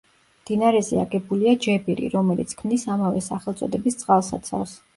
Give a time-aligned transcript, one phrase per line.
[0.43, 4.79] მდინარეზე აგებულია ჯებირი, რომელიც ქმნის ამავე სახელწოდების წყალსაცავს.